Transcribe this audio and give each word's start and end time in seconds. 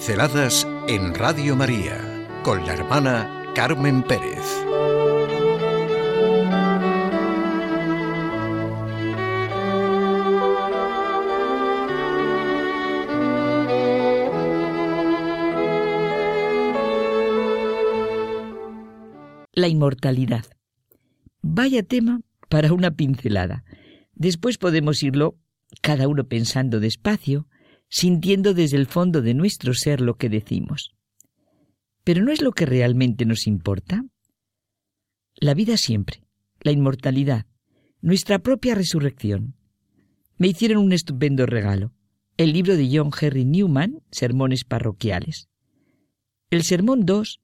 Pinceladas 0.00 0.66
en 0.88 1.14
Radio 1.14 1.54
María 1.54 2.26
con 2.42 2.64
la 2.64 2.72
hermana 2.72 3.44
Carmen 3.54 4.02
Pérez. 4.02 4.40
La 19.52 19.68
inmortalidad. 19.68 20.46
Vaya 21.42 21.82
tema 21.82 22.22
para 22.48 22.72
una 22.72 22.90
pincelada. 22.92 23.64
Después 24.14 24.56
podemos 24.56 25.02
irlo 25.02 25.36
cada 25.82 26.08
uno 26.08 26.24
pensando 26.24 26.80
despacio, 26.80 27.49
sintiendo 27.90 28.54
desde 28.54 28.76
el 28.76 28.86
fondo 28.86 29.20
de 29.20 29.34
nuestro 29.34 29.74
ser 29.74 30.00
lo 30.00 30.16
que 30.16 30.28
decimos. 30.28 30.94
Pero 32.04 32.22
¿no 32.22 32.32
es 32.32 32.40
lo 32.40 32.52
que 32.52 32.64
realmente 32.64 33.26
nos 33.26 33.46
importa? 33.46 34.04
La 35.34 35.54
vida 35.54 35.76
siempre, 35.76 36.24
la 36.60 36.70
inmortalidad, 36.70 37.46
nuestra 38.00 38.38
propia 38.38 38.74
resurrección. 38.74 39.56
Me 40.38 40.48
hicieron 40.48 40.82
un 40.82 40.92
estupendo 40.92 41.46
regalo, 41.46 41.92
el 42.36 42.52
libro 42.52 42.76
de 42.76 42.88
John 42.90 43.10
Henry 43.20 43.44
Newman, 43.44 44.02
Sermones 44.10 44.64
Parroquiales. 44.64 45.48
El 46.48 46.62
sermón 46.62 47.04
2 47.04 47.40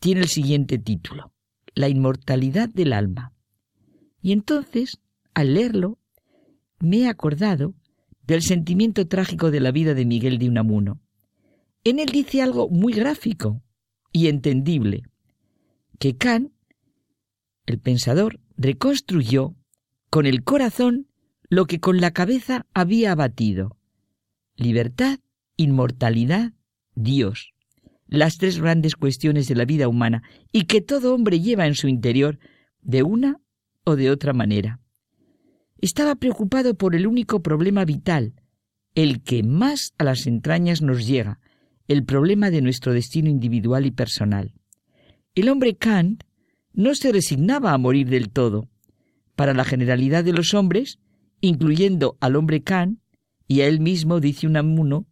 tiene 0.00 0.22
el 0.22 0.28
siguiente 0.28 0.78
título, 0.78 1.32
La 1.74 1.88
inmortalidad 1.88 2.68
del 2.68 2.92
alma. 2.92 3.32
Y 4.20 4.32
entonces, 4.32 4.98
al 5.34 5.54
leerlo, 5.54 5.98
me 6.80 7.00
he 7.00 7.08
acordado 7.08 7.74
del 8.32 8.42
sentimiento 8.42 9.06
trágico 9.06 9.50
de 9.50 9.60
la 9.60 9.72
vida 9.72 9.92
de 9.92 10.06
Miguel 10.06 10.38
de 10.38 10.48
Unamuno. 10.48 11.02
En 11.84 11.98
él 11.98 12.08
dice 12.08 12.40
algo 12.40 12.70
muy 12.70 12.94
gráfico 12.94 13.62
y 14.10 14.28
entendible, 14.28 15.02
que 15.98 16.16
Kant, 16.16 16.50
el 17.66 17.78
pensador, 17.78 18.40
reconstruyó 18.56 19.54
con 20.08 20.24
el 20.24 20.44
corazón 20.44 21.08
lo 21.50 21.66
que 21.66 21.78
con 21.78 22.00
la 22.00 22.12
cabeza 22.12 22.64
había 22.72 23.12
abatido. 23.12 23.76
Libertad, 24.56 25.18
inmortalidad, 25.58 26.54
Dios. 26.94 27.52
Las 28.06 28.38
tres 28.38 28.58
grandes 28.58 28.96
cuestiones 28.96 29.46
de 29.46 29.56
la 29.56 29.66
vida 29.66 29.88
humana 29.88 30.22
y 30.52 30.64
que 30.64 30.80
todo 30.80 31.14
hombre 31.14 31.40
lleva 31.40 31.66
en 31.66 31.74
su 31.74 31.86
interior 31.86 32.38
de 32.80 33.02
una 33.02 33.42
o 33.84 33.94
de 33.94 34.10
otra 34.10 34.32
manera 34.32 34.81
estaba 35.82 36.14
preocupado 36.14 36.74
por 36.74 36.94
el 36.94 37.06
único 37.06 37.42
problema 37.42 37.84
vital, 37.84 38.34
el 38.94 39.22
que 39.22 39.42
más 39.42 39.92
a 39.98 40.04
las 40.04 40.26
entrañas 40.26 40.80
nos 40.80 41.06
llega, 41.06 41.40
el 41.88 42.04
problema 42.04 42.50
de 42.50 42.62
nuestro 42.62 42.92
destino 42.92 43.28
individual 43.28 43.84
y 43.84 43.90
personal. 43.90 44.54
El 45.34 45.48
hombre 45.48 45.76
Kant 45.76 46.22
no 46.72 46.94
se 46.94 47.12
resignaba 47.12 47.72
a 47.72 47.78
morir 47.78 48.08
del 48.08 48.30
todo. 48.30 48.68
Para 49.34 49.54
la 49.54 49.64
generalidad 49.64 50.24
de 50.24 50.32
los 50.32 50.54
hombres, 50.54 51.00
incluyendo 51.40 52.16
al 52.20 52.36
hombre 52.36 52.62
Kant, 52.62 53.00
y 53.48 53.62
a 53.62 53.66
él 53.66 53.80
mismo 53.80 54.20
dice 54.20 54.46
Unamuno, 54.46 55.06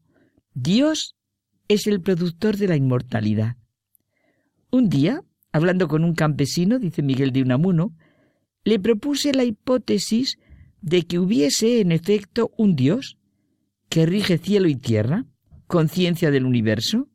Dios 0.54 1.16
es 1.68 1.86
el 1.88 2.00
productor 2.00 2.56
de 2.56 2.68
la 2.68 2.76
inmortalidad. 2.76 3.56
Un 4.70 4.88
día, 4.88 5.22
hablando 5.52 5.88
con 5.88 6.04
un 6.04 6.14
campesino, 6.14 6.78
dice 6.78 7.02
Miguel 7.02 7.32
de 7.32 7.42
Unamuno, 7.42 7.92
le 8.62 8.78
propuse 8.78 9.34
la 9.34 9.42
hipótesis 9.44 10.38
de 10.82 11.02
que 11.02 11.18
hubiese 11.18 11.80
en 11.80 11.92
efecto 11.92 12.52
un 12.56 12.76
Dios 12.76 13.18
que 13.88 14.06
rige 14.06 14.38
cielo 14.38 14.68
y 14.68 14.76
tierra, 14.76 15.26
conciencia 15.66 16.30
del 16.30 16.46
universo, 16.46 17.08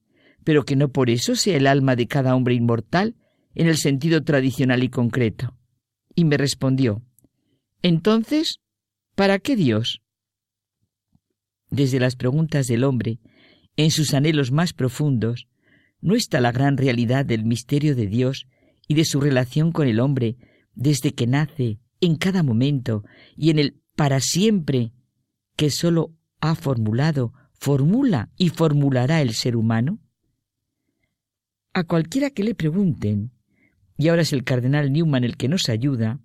pero 0.44 0.64
que 0.64 0.76
no 0.76 0.90
por 0.90 1.10
eso 1.10 1.36
sea 1.36 1.58
el 1.58 1.68
alma 1.68 1.96
de 1.96 2.08
cada 2.08 2.36
hombre 2.36 2.54
inmortal 2.54 3.16
en 3.56 3.68
el 3.68 3.78
sentido 3.78 4.24
tradicional 4.24 4.84
y 4.84 4.90
concreto. 4.90 5.58
Y 6.14 6.26
me 6.26 6.38
respondió, 6.38 7.02
entonces, 7.82 8.60
¿para 9.16 9.40
qué 9.40 9.56
Dios? 9.56 10.02
Desde 11.70 12.00
las 12.00 12.16
preguntas 12.16 12.68
del 12.68 12.84
hombre, 12.84 13.20
en 13.76 13.92
sus 13.92 14.14
anhelos 14.14 14.52
más 14.52 14.74
profundos, 14.74 15.48
no 16.02 16.16
está 16.16 16.40
la 16.40 16.52
gran 16.52 16.78
realidad 16.78 17.26
del 17.26 17.46
misterio 17.46 17.96
de 17.96 18.08
Dios 18.08 18.48
y 18.88 18.94
de 18.94 19.06
su 19.06 19.20
relación 19.20 19.72
con 19.72 19.88
el 19.88 20.00
hombre 20.00 20.38
desde 20.74 21.14
que 21.14 21.28
nace 21.28 21.80
en 22.02 22.16
cada 22.16 22.44
momento 22.44 23.04
y 23.36 23.50
en 23.50 23.60
el 23.60 23.82
para 23.96 24.20
siempre 24.20 24.92
que 25.56 25.70
sólo 25.70 26.14
ha 26.42 26.56
formulado, 26.56 27.34
formula 27.54 28.30
y 28.38 28.50
formulará 28.50 29.22
el 29.22 29.34
ser 29.34 29.56
humano? 29.56 30.00
A 31.74 31.84
cualquiera 31.84 32.30
que 32.30 32.44
le 32.44 32.56
pregunten, 32.56 33.32
y 33.98 34.10
ahora 34.10 34.24
es 34.24 34.34
el 34.34 34.44
cardenal 34.44 34.92
Newman 34.92 35.24
el 35.24 35.38
que 35.38 35.48
nos 35.48 35.70
ayuda, 35.70 36.20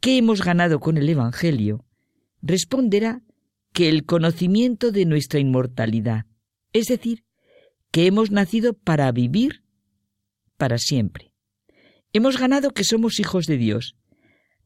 ¿qué 0.00 0.18
hemos 0.18 0.42
ganado 0.44 0.80
con 0.80 0.96
el 0.96 1.08
Evangelio? 1.08 1.84
responderá 2.42 3.22
que 3.72 3.88
el 3.88 4.04
conocimiento 4.04 4.92
de 4.92 5.06
nuestra 5.06 5.40
inmortalidad, 5.40 6.26
es 6.72 6.88
decir, 6.88 7.24
que 7.90 8.06
hemos 8.06 8.30
nacido 8.30 8.74
para 8.74 9.10
vivir 9.12 9.64
para 10.56 10.78
siempre. 10.78 11.32
Hemos 12.12 12.38
ganado 12.38 12.72
que 12.72 12.84
somos 12.84 13.18
hijos 13.20 13.46
de 13.46 13.56
Dios, 13.56 13.96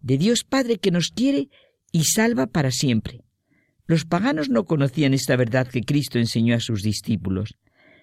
de 0.07 0.19
Dios 0.19 0.45
Padre 0.45 0.79
que 0.79 0.93
nos 0.93 1.11
quiere 1.11 1.49
y 1.91 2.05
salva 2.05 2.47
para 2.47 2.71
siempre. 2.71 3.25
Los 3.87 4.05
paganos 4.05 4.49
no 4.49 4.65
conocían 4.65 5.15
esta 5.15 5.35
verdad 5.35 5.67
que 5.67 5.83
Cristo 5.83 6.21
enseñó 6.21 6.55
a 6.55 6.61
sus 6.61 6.83
discípulos. 6.83 7.59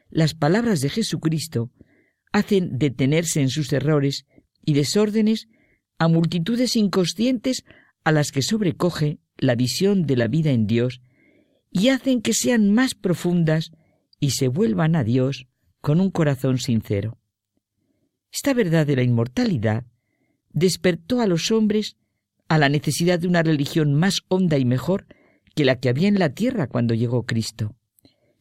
Las 0.09 0.33
palabras 0.33 0.81
de 0.81 0.89
Jesucristo 0.89 1.71
hacen 2.33 2.77
detenerse 2.77 3.39
en 3.39 3.49
sus 3.49 3.71
errores 3.71 4.25
y 4.65 4.73
desórdenes 4.73 5.47
a 5.97 6.09
multitudes 6.09 6.75
inconscientes 6.75 7.63
a 8.03 8.11
las 8.11 8.33
que 8.33 8.41
sobrecoge 8.41 9.19
la 9.37 9.55
visión 9.55 10.05
de 10.05 10.17
la 10.17 10.27
vida 10.27 10.51
en 10.51 10.67
Dios 10.67 11.01
y 11.71 11.87
hacen 11.87 12.21
que 12.21 12.33
sean 12.33 12.69
más 12.73 12.95
profundas 12.95 13.71
y 14.19 14.31
se 14.31 14.49
vuelvan 14.49 14.97
a 14.97 15.05
Dios 15.05 15.47
con 15.79 16.01
un 16.01 16.11
corazón 16.11 16.57
sincero. 16.57 17.17
Esta 18.29 18.53
verdad 18.53 18.85
de 18.85 18.97
la 18.97 19.03
inmortalidad 19.03 19.85
despertó 20.53 21.19
a 21.19 21.27
los 21.27 21.51
hombres 21.51 21.97
a 22.47 22.57
la 22.57 22.69
necesidad 22.69 23.19
de 23.19 23.27
una 23.27 23.43
religión 23.43 23.93
más 23.93 24.21
honda 24.27 24.57
y 24.57 24.65
mejor 24.65 25.07
que 25.55 25.65
la 25.65 25.79
que 25.79 25.89
había 25.89 26.07
en 26.07 26.19
la 26.19 26.29
tierra 26.29 26.67
cuando 26.67 26.93
llegó 26.93 27.25
Cristo. 27.25 27.75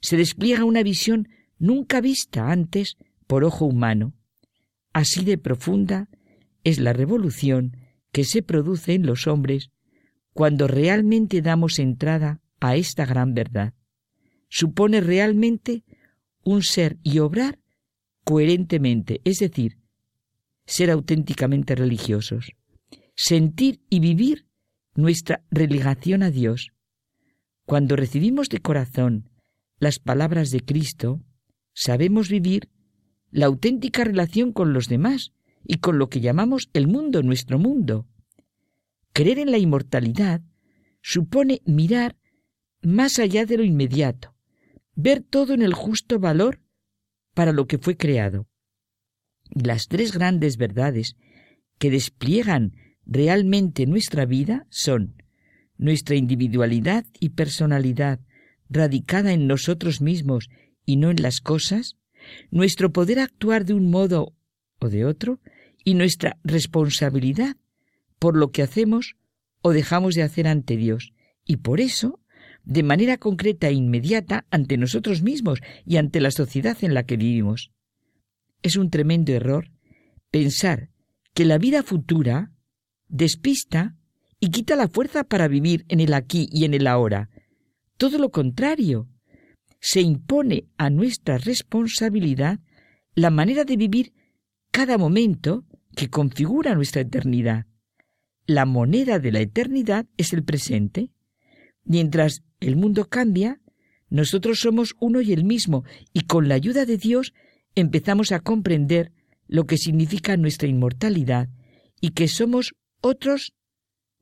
Se 0.01 0.17
despliega 0.17 0.65
una 0.65 0.83
visión 0.83 1.29
nunca 1.59 2.01
vista 2.01 2.51
antes 2.51 2.97
por 3.27 3.45
ojo 3.45 3.65
humano. 3.65 4.15
Así 4.93 5.25
de 5.25 5.39
profunda 5.39 6.09
es 6.65 6.79
la 6.79 6.93
revolución 6.93 7.77
que 8.13 8.25
se 8.25 8.43
produce 8.43 8.95
en 8.95 9.07
los 9.07 9.27
hombres 9.27 9.71
cuando 10.35 10.67
realmente 10.67 11.41
damos 11.43 11.79
entrada 11.79 12.41
a 12.61 12.77
esta 12.77 13.07
gran 13.07 13.35
verdad. 13.35 13.75
Supone 14.49 15.01
realmente 15.01 15.85
un 16.45 16.63
ser 16.63 16.99
y 17.03 17.19
obrar 17.19 17.59
coherentemente, 18.25 19.21
es 19.25 19.39
decir, 19.39 19.79
ser 20.73 20.91
auténticamente 20.91 21.75
religiosos, 21.75 22.53
sentir 23.15 23.83
y 23.91 24.01
vivir 24.01 24.47
nuestra 24.95 25.45
religación 25.51 26.23
a 26.23 26.31
Dios. 26.31 26.71
Cuando 27.67 27.95
recibimos 27.95 28.49
de 28.49 28.61
corazón 28.61 29.29
las 29.79 29.99
palabras 29.99 30.51
de 30.51 30.61
Cristo, 30.61 31.21
sabemos 31.75 32.31
vivir 32.31 32.71
la 33.31 33.47
auténtica 33.47 34.03
relación 34.05 34.53
con 34.53 34.73
los 34.73 34.89
demás 34.89 35.35
y 35.63 35.77
con 35.77 35.99
lo 35.99 36.09
que 36.09 36.23
llamamos 36.23 36.71
el 36.73 36.87
mundo, 36.89 37.23
nuestro 37.23 37.59
mundo. 37.59 38.07
Creer 39.13 39.41
en 39.41 39.51
la 39.51 39.59
inmortalidad 39.59 40.41
supone 41.03 41.61
mirar 41.67 42.17
más 42.81 43.19
allá 43.19 43.45
de 43.45 43.59
lo 43.59 43.63
inmediato, 43.63 44.35
ver 44.95 45.21
todo 45.21 45.53
en 45.53 45.61
el 45.61 45.75
justo 45.75 46.19
valor 46.19 46.63
para 47.35 47.53
lo 47.53 47.67
que 47.67 47.77
fue 47.77 47.99
creado. 47.99 48.47
Las 49.55 49.89
tres 49.89 50.13
grandes 50.13 50.57
verdades 50.57 51.17
que 51.79 51.91
despliegan 51.91 52.73
realmente 53.05 53.87
nuestra 53.87 54.25
vida 54.25 54.67
son 54.71 55.23
nuestra 55.77 56.17
individualidad 56.17 57.05
y 57.21 57.31
personalidad 57.31 58.21
radicada 58.71 59.33
en 59.33 59.47
nosotros 59.47 60.01
mismos 60.01 60.49
y 60.87 60.97
no 60.97 61.11
en 61.11 61.21
las 61.21 61.41
cosas, 61.41 61.97
nuestro 62.51 62.93
poder 62.93 63.19
actuar 63.19 63.65
de 63.65 63.75
un 63.75 63.91
modo 63.91 64.35
o 64.79 64.89
de 64.89 65.05
otro 65.05 65.41
y 65.85 65.95
nuestra 65.95 66.39
responsabilidad 66.45 67.57
por 68.19 68.37
lo 68.37 68.53
que 68.53 68.63
hacemos 68.63 69.17
o 69.61 69.73
dejamos 69.73 70.15
de 70.15 70.23
hacer 70.23 70.47
ante 70.47 70.77
Dios. 70.77 71.13
Y 71.45 71.59
por 71.59 71.81
eso, 71.81 72.21
de 72.65 72.83
manera 72.83 73.19
concreta 73.19 73.69
e 73.69 73.73
inmediata, 73.73 74.47
ante 74.51 74.79
nosotros 74.79 75.23
mismos 75.23 75.61
y 75.85 75.97
ante 75.97 76.21
la 76.21 76.31
sociedad 76.31 76.79
en 76.83 76.95
la 76.95 77.03
que 77.05 77.17
vivimos. 77.17 77.73
Es 78.63 78.77
un 78.77 78.91
tremendo 78.91 79.33
error 79.33 79.71
pensar 80.31 80.91
que 81.35 81.45
la 81.45 81.59
vida 81.59 81.83
futura 81.83 82.53
despista 83.09 83.97
y 84.41 84.51
quita 84.51 84.77
la 84.77 84.89
fuerza 84.89 85.25
para 85.25 85.49
vivir 85.49 85.85
en 85.89 86.01
el 86.01 86.15
aquí 86.15 86.49
y 86.51 86.65
en 86.65 86.75
el 86.75 86.87
ahora. 86.87 87.31
Todo 87.97 88.19
lo 88.19 88.31
contrario. 88.31 89.09
se 89.85 90.01
impone 90.01 90.69
a 90.77 90.91
nuestra 90.91 91.39
responsabilidad 91.39 92.61
la 93.17 93.31
manera 93.31 93.65
de 93.65 93.77
vivir 93.77 94.13
cada 94.71 94.97
momento 94.97 95.65
que 95.97 96.09
configura 96.09 96.77
nuestra 96.77 97.03
eternidad. 97.03 97.67
La 98.47 98.65
moneda 98.65 99.19
de 99.19 99.33
la 99.33 99.41
eternidad 99.41 100.07
es 100.17 100.33
el 100.33 100.45
presente. 100.45 101.11
Mientras 101.85 102.45
el 102.61 102.77
mundo 102.77 103.09
cambia, 103.09 103.61
nosotros 104.09 104.61
somos 104.61 104.95
uno 105.01 105.21
y 105.21 105.33
el 105.33 105.45
mismo 105.45 105.85
y 106.13 106.23
con 106.23 106.49
la 106.49 106.55
ayuda 106.55 106.85
de 106.85 106.97
Dios 106.97 107.35
empezamos 107.75 108.33
a 108.33 108.41
comprender 108.41 109.13
lo 109.49 109.65
que 109.65 109.79
significa 109.79 110.37
nuestra 110.37 110.69
inmortalidad 110.69 111.49
y 112.01 112.11
que 112.11 112.29
somos 112.29 112.73
otros 113.01 113.53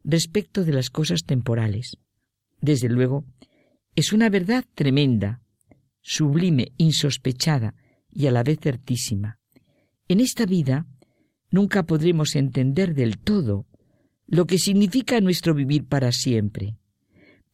respecto 0.04 0.64
de 0.64 0.72
las 0.72 0.90
cosas 0.90 1.24
temporales. 1.24 1.96
Desde 2.60 2.88
luego, 2.88 3.24
es 3.96 4.12
una 4.12 4.28
verdad 4.28 4.64
tremenda, 4.74 5.40
sublime, 6.00 6.72
insospechada 6.76 7.74
y 8.10 8.26
a 8.26 8.32
la 8.32 8.42
vez 8.42 8.58
certísima. 8.60 9.38
En 10.08 10.20
esta 10.20 10.46
vida 10.46 10.86
nunca 11.50 11.84
podremos 11.84 12.36
entender 12.36 12.94
del 12.94 13.18
todo 13.18 13.66
lo 14.26 14.46
que 14.46 14.58
significa 14.58 15.20
nuestro 15.20 15.54
vivir 15.54 15.86
para 15.86 16.12
siempre, 16.12 16.76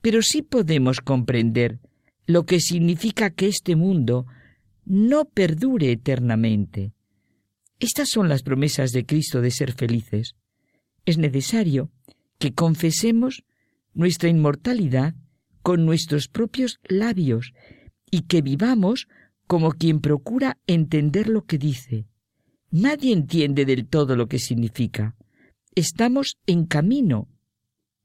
pero 0.01 0.23
sí 0.23 0.43
podemos 0.43 1.01
comprender 1.01 1.81
lo 2.27 2.45
que 2.45 2.61
significa 2.61 3.31
que 3.31 3.49
este 3.49 3.77
mundo 3.77 4.27
no 4.87 5.27
perdure 5.27 5.91
eternamente. 5.93 6.93
Estas 7.79 8.09
son 8.09 8.29
las 8.29 8.43
promesas 8.43 8.93
de 8.93 9.05
Cristo 9.05 9.43
de 9.43 9.51
ser 9.51 9.73
felices. 9.73 10.35
Es 11.05 11.19
necesario 11.19 11.91
que 12.39 12.55
confesemos 12.55 13.45
nuestra 13.93 14.29
inmortalidad 14.29 15.15
con 15.63 15.85
nuestros 15.85 16.29
propios 16.29 16.79
labios 16.85 17.53
y 18.11 18.23
que 18.23 18.41
vivamos 18.41 19.09
como 19.47 19.73
quien 19.73 20.01
procura 20.01 20.59
entender 20.67 21.29
lo 21.29 21.45
que 21.45 21.59
dice. 21.59 22.07
Nadie 22.71 23.13
entiende 23.13 23.65
del 23.65 23.87
todo 23.87 24.17
lo 24.17 24.29
que 24.29 24.39
significa. 24.39 25.17
Estamos 25.75 26.39
en 26.47 26.67
camino 26.67 27.29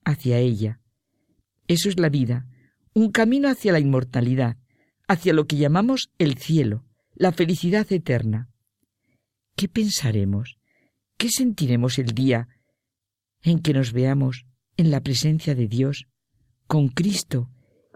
hacia 0.04 0.39
ella. 0.39 0.81
Eso 1.68 1.89
es 1.89 2.00
la 2.00 2.10
vida, 2.10 2.48
un 2.94 3.12
camino 3.12 3.48
hacia 3.48 3.72
la 3.72 3.80
inmortalidad, 3.80 4.57
hacia 5.12 5.34
lo 5.34 5.46
que 5.46 5.58
llamamos 5.58 6.10
el 6.19 6.38
cielo, 6.38 6.86
la 7.16 7.34
felicidad 7.34 7.86
eterna. 7.92 8.50
¿Qué 9.58 9.68
pensaremos? 9.68 10.58
¿Qué 11.18 11.30
sentiremos 11.30 12.00
el 12.00 12.13
día 12.13 12.48
en 13.44 13.60
que 13.60 13.74
nos 13.74 13.92
veamos 13.92 14.46
en 14.78 14.90
la 14.90 15.02
presencia 15.02 15.54
de 15.54 15.68
Dios, 15.68 16.08
con 16.66 16.88
Cristo 16.88 17.50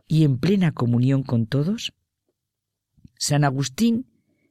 y 0.09 0.25
en 0.25 0.37
plena 0.39 0.73
comunión 0.73 1.23
con 1.23 1.47
todos? 1.47 1.93
San 3.17 3.45
Agustín 3.45 4.07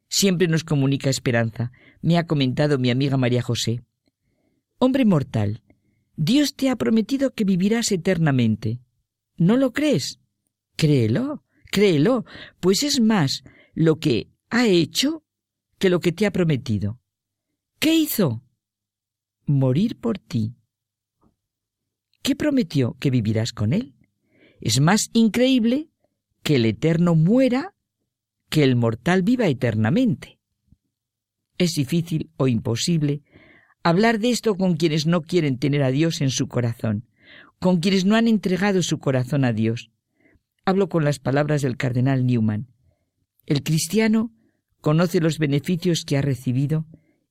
siempre 0.08 0.49
nos 0.49 0.64
comunica 0.64 1.11
esperanza, 1.11 1.70
me 2.00 2.16
ha 2.16 2.26
comentado 2.26 2.78
mi 2.78 2.90
amiga 2.90 3.19
María 3.19 3.43
José. 3.43 3.82
Hombre 4.78 5.05
mortal, 5.05 5.62
Dios 6.16 6.55
te 6.55 6.70
ha 6.70 6.76
prometido 6.76 7.34
que 7.34 7.44
vivirás 7.44 7.93
eternamente. 7.93 8.81
¿No 9.37 9.58
lo 9.58 9.75
crees? 9.75 10.19
Créelo, 10.76 11.44
créelo, 11.75 12.25
pues 12.61 12.85
es 12.85 13.00
más 13.00 13.43
lo 13.75 13.97
que 13.97 14.29
ha 14.49 14.69
hecho 14.69 15.25
que 15.76 15.91
lo 15.91 15.99
que 15.99 16.12
te 16.12 16.25
ha 16.25 16.31
prometido. 16.31 17.00
¿Qué 17.81 17.97
hizo? 17.97 18.44
Morir 19.44 19.99
por 19.99 20.21
ti. 20.21 20.55
¿Qué 22.23 22.37
prometió 22.37 22.97
que 23.00 23.11
vivirás 23.11 23.53
con 23.53 23.73
él? 23.73 23.97
Es 24.61 24.81
más 24.81 25.11
increíble 25.15 25.88
que 26.44 26.56
el 26.56 26.65
eterno 26.65 27.17
muera 27.17 27.75
que 28.50 28.62
el 28.62 28.76
mortal 28.76 29.23
viva 29.25 29.49
eternamente. 29.49 30.38
Es 31.59 31.75
difícil 31.75 32.31
o 32.37 32.47
imposible 32.47 33.23
hablar 33.82 34.21
de 34.21 34.31
esto 34.31 34.55
con 34.55 34.76
quienes 34.76 35.06
no 35.06 35.23
quieren 35.23 35.59
tener 35.59 35.82
a 35.82 35.91
Dios 35.91 36.21
en 36.21 36.31
su 36.31 36.47
corazón, 36.47 37.09
con 37.59 37.81
quienes 37.81 38.05
no 38.05 38.15
han 38.15 38.29
entregado 38.29 38.81
su 38.85 39.00
corazón 39.00 39.44
a 39.44 39.53
Dios. 39.53 39.91
Hablo 40.66 40.88
con 40.88 41.05
las 41.05 41.19
palabras 41.19 41.61
del 41.61 41.76
cardenal 41.76 42.25
Newman. 42.25 42.69
El 43.44 43.62
cristiano 43.62 44.32
conoce 44.81 45.20
los 45.20 45.38
beneficios 45.38 46.05
que 46.06 46.16
ha 46.16 46.22
recibido 46.22 46.87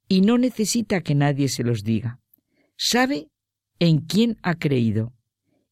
y 0.07 0.21
no 0.21 0.37
necesita 0.37 1.01
que 1.01 1.15
nadie 1.15 1.49
se 1.49 1.63
los 1.63 1.83
diga. 1.83 2.19
Sabe 2.77 3.29
en 3.79 3.99
quién 3.99 4.37
ha 4.43 4.55
creído 4.55 5.13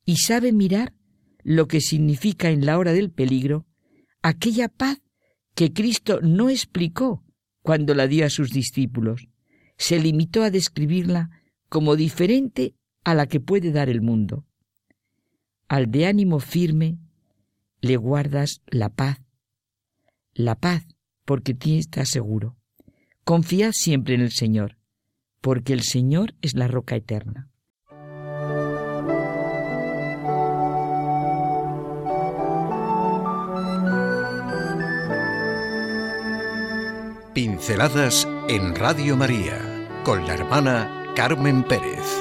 y 0.06 0.18
sabe 0.18 0.52
mirar 0.52 0.94
lo 1.44 1.68
que 1.68 1.82
significa 1.82 2.50
en 2.50 2.66
la 2.66 2.80
hora 2.80 2.94
del 2.94 3.12
peligro 3.12 3.68
aquella 4.24 4.68
paz 4.68 5.00
que 5.54 5.72
Cristo 5.72 6.20
no 6.22 6.50
explicó 6.50 7.24
cuando 7.62 7.94
la 7.94 8.08
dio 8.08 8.26
a 8.26 8.32
sus 8.32 8.50
discípulos. 8.50 9.28
Se 9.78 10.00
limitó 10.00 10.42
a 10.42 10.50
describirla 10.50 11.30
como 11.70 11.96
diferente 11.96 12.74
a 13.04 13.14
la 13.14 13.28
que 13.28 13.40
puede 13.40 13.72
dar 13.72 13.90
el 13.90 14.02
mundo. 14.02 14.46
Al 15.68 15.92
de 15.92 16.08
ánimo 16.08 16.40
firme 16.40 16.98
le 17.82 17.98
guardas 17.98 18.62
la 18.68 18.90
paz. 18.90 19.20
La 20.34 20.56
paz 20.56 20.86
porque 21.26 21.54
ti 21.54 21.78
estás 21.78 22.10
seguro. 22.10 22.56
Confía 23.24 23.72
siempre 23.74 24.16
en 24.16 24.22
el 24.22 24.32
Señor, 24.32 24.78
porque 25.42 25.74
el 25.74 25.82
Señor 25.82 26.36
es 26.42 26.56
la 26.56 26.68
roca 26.68 26.96
eterna. 26.96 27.50
Pinceladas 37.34 38.28
en 38.50 38.76
Radio 38.76 39.16
María 39.16 39.58
con 40.04 40.28
la 40.28 40.34
hermana 40.34 41.14
Carmen 41.16 41.64
Pérez. 41.64 42.21